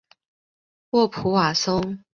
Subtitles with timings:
[0.89, 1.99] 沃普瓦松。